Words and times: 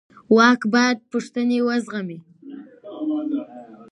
واک 0.35 0.61
باید 0.73 0.97
پوښتنې 1.11 1.59
وزغمي 1.67 2.19